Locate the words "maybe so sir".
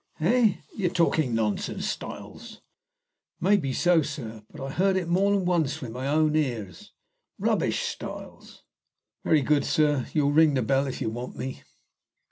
3.39-4.41